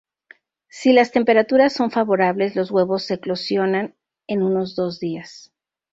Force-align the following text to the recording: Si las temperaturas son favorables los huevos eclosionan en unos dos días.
Si 0.67 0.93
las 0.93 1.11
temperaturas 1.11 1.73
son 1.73 1.91
favorables 1.91 2.55
los 2.55 2.71
huevos 2.71 3.11
eclosionan 3.11 3.93
en 4.25 4.41
unos 4.41 4.75
dos 4.75 4.99
días. 4.99 5.53